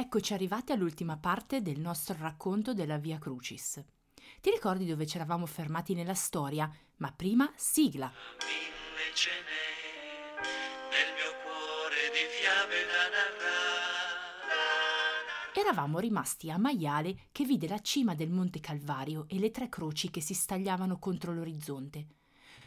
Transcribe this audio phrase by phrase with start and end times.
[0.00, 3.84] Eccoci arrivati all'ultima parte del nostro racconto della Via Crucis.
[4.40, 6.72] Ti ricordi dove ci eravamo fermati nella storia?
[6.96, 8.10] Ma prima sigla.
[8.38, 10.40] Mille ce n'è
[10.88, 13.60] nel mio cuore di fiabe da narrare.
[15.60, 20.08] Eravamo rimasti a Maiale che vide la cima del Monte Calvario e le tre croci
[20.08, 22.06] che si stagliavano contro l'orizzonte.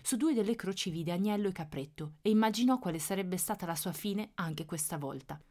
[0.03, 3.91] Su due delle croci vide Agnello e Capretto e immaginò quale sarebbe stata la sua
[3.91, 5.41] fine anche questa volta.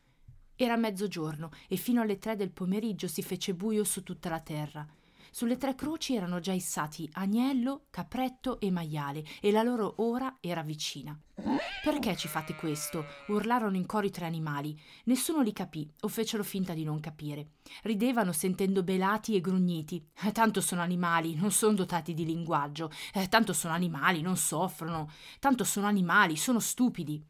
[0.63, 4.87] Era mezzogiorno e fino alle tre del pomeriggio si fece buio su tutta la terra.
[5.33, 10.63] Sulle tre croci erano già issati Agnello, Capretto e Maiale e la loro ora era
[10.63, 11.19] vicina.
[11.83, 13.05] Perché ci fate questo?
[13.27, 14.81] urlarono in coro i tre animali.
[15.07, 17.55] Nessuno li capì o fecero finta di non capire.
[17.83, 20.07] Ridevano sentendo belati e grugniti.
[20.23, 22.89] Eh, tanto sono animali, non sono dotati di linguaggio.
[23.13, 25.11] Eh, tanto sono animali, non soffrono.
[25.41, 27.21] Tanto sono animali, sono stupidi.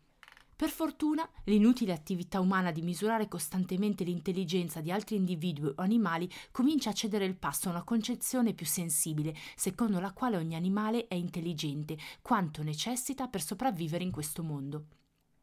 [0.62, 6.90] Per fortuna, l'inutile attività umana di misurare costantemente l'intelligenza di altri individui o animali comincia
[6.90, 11.16] a cedere il passo a una concezione più sensibile, secondo la quale ogni animale è
[11.16, 14.86] intelligente, quanto necessita per sopravvivere in questo mondo.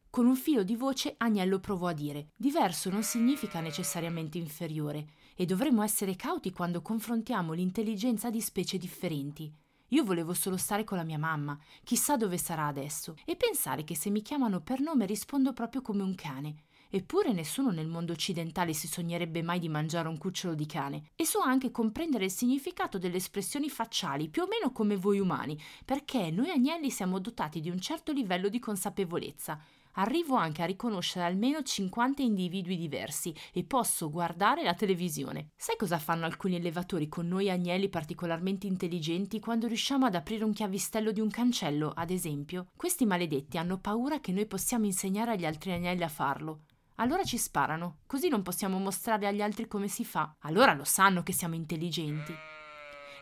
[0.08, 5.44] Con un filo di voce Agnello provò a dire diverso non significa necessariamente inferiore, e
[5.44, 9.52] dovremmo essere cauti quando confrontiamo l'intelligenza di specie differenti.
[9.92, 13.96] Io volevo solo stare con la mia mamma, chissà dove sarà adesso, e pensare che
[13.96, 16.54] se mi chiamano per nome rispondo proprio come un cane.
[16.92, 21.10] Eppure nessuno nel mondo occidentale si sognerebbe mai di mangiare un cucciolo di cane.
[21.16, 25.60] E so anche comprendere il significato delle espressioni facciali, più o meno come voi umani,
[25.84, 29.60] perché noi agnelli siamo dotati di un certo livello di consapevolezza.
[29.94, 35.48] Arrivo anche a riconoscere almeno 50 individui diversi e posso guardare la televisione.
[35.56, 40.52] Sai cosa fanno alcuni allevatori con noi agnelli particolarmente intelligenti quando riusciamo ad aprire un
[40.52, 42.68] chiavistello di un cancello, ad esempio?
[42.76, 46.62] Questi maledetti hanno paura che noi possiamo insegnare agli altri agnelli a farlo.
[46.96, 50.34] Allora ci sparano, così non possiamo mostrare agli altri come si fa.
[50.40, 52.34] Allora lo sanno che siamo intelligenti.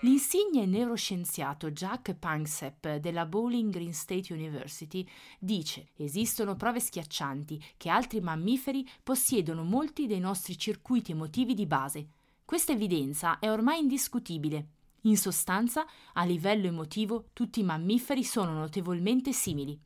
[0.03, 5.05] L'insigne neuroscienziato Jack Panksepp della Bowling Green State University
[5.41, 12.11] dice esistono prove schiaccianti che altri mammiferi possiedono molti dei nostri circuiti emotivi di base.
[12.45, 14.69] Questa evidenza è ormai indiscutibile.
[15.03, 19.77] In sostanza, a livello emotivo, tutti i mammiferi sono notevolmente simili.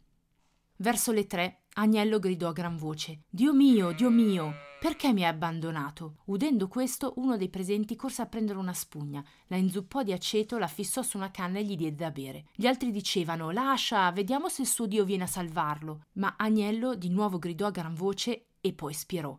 [0.76, 5.30] Verso le tre, Agnello gridò a gran voce: Dio mio, Dio mio, perché mi hai
[5.30, 6.16] abbandonato?
[6.24, 10.66] Udendo questo, uno dei presenti corse a prendere una spugna, la inzuppò di aceto, la
[10.66, 12.46] fissò su una canna e gli diede da bere.
[12.52, 16.06] Gli altri dicevano: Lascia, vediamo se il suo Dio viene a salvarlo.
[16.14, 19.38] Ma Agnello di nuovo gridò a gran voce e poi spirò.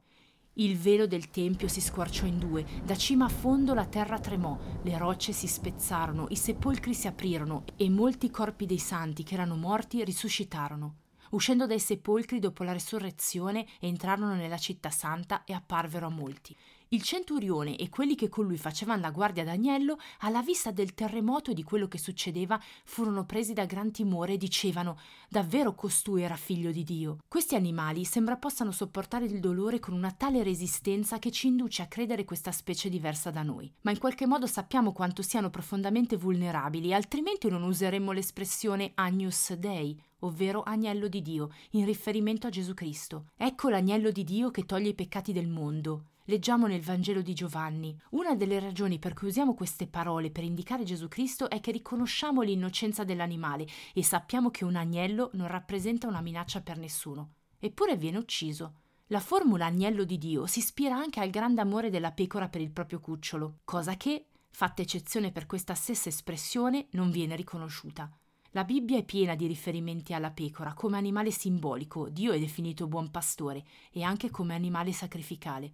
[0.53, 4.57] Il velo del tempio si squarciò in due, da cima a fondo la terra tremò,
[4.81, 9.57] le rocce si spezzarono, i sepolcri si aprirono e molti corpi dei santi che erano
[9.57, 10.99] morti risuscitarono.
[11.33, 16.55] Uscendo dai sepolcri dopo la resurrezione, entrarono nella città santa e apparvero a molti.
[16.93, 20.93] Il centurione e quelli che con lui facevano la guardia ad Agnello, alla vista del
[20.93, 26.21] terremoto e di quello che succedeva, furono presi da gran timore e dicevano: Davvero costui
[26.21, 27.17] era figlio di Dio.
[27.27, 31.87] Questi animali sembra possano sopportare il dolore con una tale resistenza che ci induce a
[31.87, 33.73] credere questa specie diversa da noi.
[33.81, 39.99] Ma in qualche modo sappiamo quanto siano profondamente vulnerabili, altrimenti non useremmo l'espressione Agnus Dei,
[40.19, 43.29] ovvero agnello di Dio, in riferimento a Gesù Cristo.
[43.35, 46.09] Ecco l'agnello di Dio che toglie i peccati del mondo.
[46.27, 47.99] Leggiamo nel Vangelo di Giovanni.
[48.11, 52.41] Una delle ragioni per cui usiamo queste parole per indicare Gesù Cristo è che riconosciamo
[52.41, 57.33] l'innocenza dell'animale e sappiamo che un agnello non rappresenta una minaccia per nessuno.
[57.59, 58.75] Eppure viene ucciso.
[59.07, 62.71] La formula agnello di Dio si ispira anche al grande amore della pecora per il
[62.71, 68.09] proprio cucciolo, cosa che, fatta eccezione per questa stessa espressione, non viene riconosciuta.
[68.51, 73.11] La Bibbia è piena di riferimenti alla pecora come animale simbolico, Dio è definito buon
[73.11, 75.73] pastore, e anche come animale sacrificale.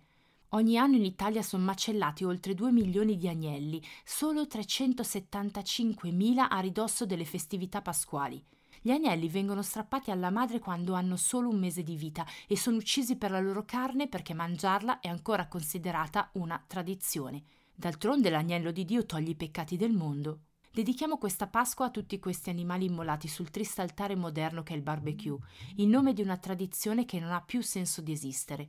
[0.53, 7.05] Ogni anno in Italia sono macellati oltre 2 milioni di agnelli, solo 375.000 a ridosso
[7.05, 8.43] delle festività pasquali.
[8.81, 12.77] Gli agnelli vengono strappati alla madre quando hanno solo un mese di vita e sono
[12.77, 17.43] uccisi per la loro carne perché mangiarla è ancora considerata una tradizione.
[17.75, 20.45] D'altronde l'agnello di Dio toglie i peccati del mondo.
[20.71, 24.81] Dedichiamo questa Pasqua a tutti questi animali immolati sul triste altare moderno che è il
[24.81, 25.37] barbecue,
[25.75, 28.67] in nome di una tradizione che non ha più senso di esistere.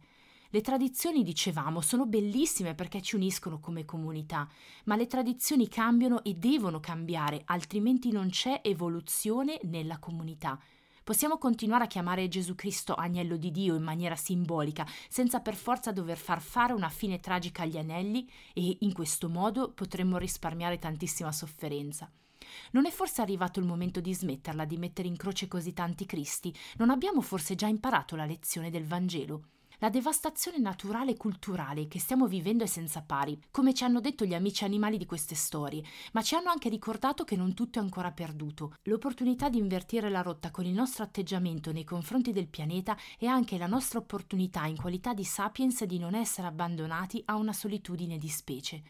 [0.53, 4.49] Le tradizioni, dicevamo, sono bellissime perché ci uniscono come comunità,
[4.87, 10.61] ma le tradizioni cambiano e devono cambiare, altrimenti non c'è evoluzione nella comunità.
[11.05, 15.93] Possiamo continuare a chiamare Gesù Cristo agnello di Dio in maniera simbolica, senza per forza
[15.93, 21.31] dover far fare una fine tragica agli anelli e in questo modo potremmo risparmiare tantissima
[21.31, 22.11] sofferenza.
[22.73, 26.53] Non è forse arrivato il momento di smetterla di mettere in croce così tanti Cristi?
[26.79, 29.45] Non abbiamo forse già imparato la lezione del Vangelo?
[29.83, 34.27] La devastazione naturale e culturale che stiamo vivendo è senza pari, come ci hanno detto
[34.27, 35.83] gli amici animali di queste storie,
[36.13, 38.75] ma ci hanno anche ricordato che non tutto è ancora perduto.
[38.83, 43.57] L'opportunità di invertire la rotta con il nostro atteggiamento nei confronti del pianeta è anche
[43.57, 48.29] la nostra opportunità in qualità di sapiens di non essere abbandonati a una solitudine di
[48.29, 48.83] specie.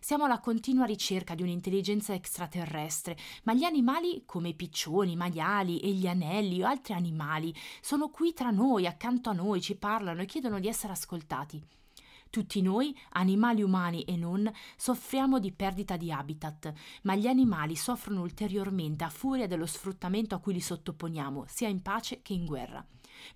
[0.00, 5.80] Siamo alla continua ricerca di un'intelligenza extraterrestre, ma gli animali, come i piccioni, i maiali
[5.80, 10.22] e gli anelli o altri animali, sono qui tra noi, accanto a noi, ci parlano
[10.22, 11.62] e chiedono di essere ascoltati.
[12.30, 16.72] Tutti noi, animali umani e non, soffriamo di perdita di habitat,
[17.02, 21.80] ma gli animali soffrono ulteriormente a furia dello sfruttamento a cui li sottoponiamo, sia in
[21.80, 22.84] pace che in guerra.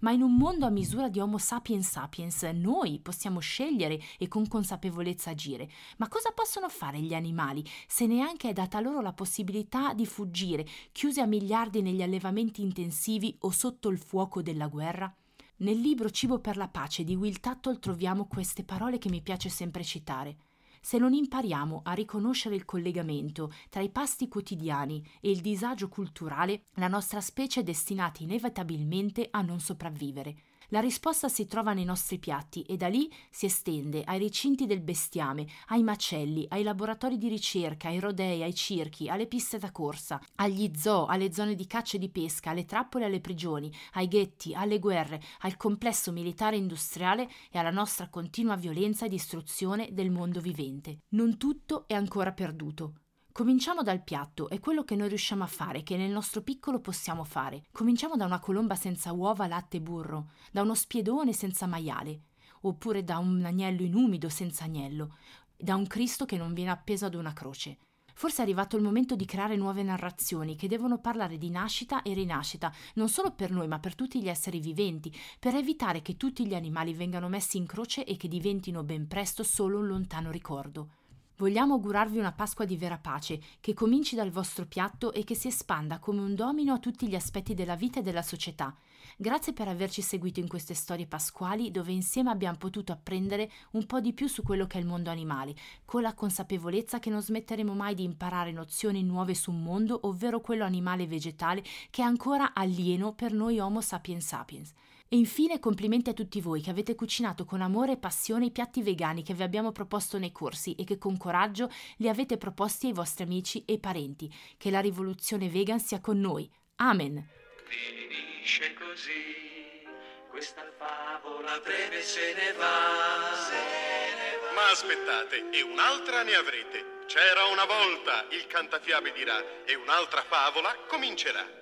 [0.01, 4.47] Ma in un mondo a misura di Homo sapiens sapiens, noi possiamo scegliere e con
[4.47, 5.71] consapevolezza agire.
[5.97, 10.67] Ma cosa possono fare gli animali se neanche è data loro la possibilità di fuggire,
[10.93, 15.13] chiusi a miliardi negli allevamenti intensivi o sotto il fuoco della guerra?
[15.59, 19.49] Nel libro Cibo per la pace di Will Tuttle troviamo queste parole che mi piace
[19.49, 20.37] sempre citare.
[20.81, 26.65] Se non impariamo a riconoscere il collegamento tra i pasti quotidiani e il disagio culturale,
[26.75, 30.37] la nostra specie è destinata inevitabilmente a non sopravvivere.
[30.73, 34.81] La risposta si trova nei nostri piatti e da lì si estende ai recinti del
[34.81, 40.19] bestiame, ai macelli, ai laboratori di ricerca, ai rodei, ai circhi, alle piste da corsa,
[40.37, 44.09] agli zoo, alle zone di caccia e di pesca, alle trappole e alle prigioni, ai
[44.09, 50.11] ghetti, alle guerre, al complesso militare industriale e alla nostra continua violenza e distruzione del
[50.11, 51.01] mondo vivente.
[51.11, 52.95] Non tutto è ancora perduto.
[53.33, 57.25] Cominciamo dal piatto, è quello che noi riusciamo a fare, che nel nostro piccolo possiamo
[57.25, 57.65] fare.
[57.73, 62.25] Cominciamo da una colomba senza uova, latte e burro, da uno spiedone senza maiale,
[62.61, 65.17] oppure da un agnello in umido senza agnello,
[65.57, 67.79] da un Cristo che non viene appeso ad una croce.
[68.13, 72.13] Forse è arrivato il momento di creare nuove narrazioni che devono parlare di nascita e
[72.13, 76.47] rinascita, non solo per noi ma per tutti gli esseri viventi, per evitare che tutti
[76.47, 80.91] gli animali vengano messi in croce e che diventino ben presto solo un lontano ricordo.
[81.37, 85.49] Vogliamo augurarvi una Pasqua di vera pace, che cominci dal vostro piatto e che si
[85.49, 88.77] espanda come un domino a tutti gli aspetti della vita e della società.
[89.17, 94.01] Grazie per averci seguito in queste storie pasquali dove insieme abbiamo potuto apprendere un po'
[94.01, 97.75] di più su quello che è il mondo animale, con la consapevolezza che non smetteremo
[97.75, 102.05] mai di imparare nozioni nuove su un mondo, ovvero quello animale e vegetale, che è
[102.05, 104.73] ancora alieno per noi Homo sapiens sapiens.
[105.13, 108.81] E infine complimenti a tutti voi che avete cucinato con amore e passione i piatti
[108.81, 112.95] vegani che vi abbiamo proposto nei corsi e che con coraggio li avete proposti ai
[112.95, 114.33] vostri amici e parenti.
[114.57, 116.51] Che la rivoluzione vegan sia con noi.
[116.77, 117.29] Amen.
[117.67, 119.85] Finisce così,
[120.31, 123.37] questa favola breve se ne va.
[123.37, 124.53] Se ne va.
[124.55, 127.05] Ma aspettate, e un'altra ne avrete.
[127.05, 131.62] C'era una volta, il cantafiabe dirà, e un'altra favola comincerà.